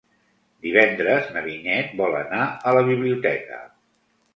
Divendres 0.67 1.29
na 1.37 1.45
Vinyet 1.49 1.95
vol 2.03 2.19
anar 2.25 2.43
a 2.73 2.77
la 2.81 2.87
biblioteca. 2.93 3.67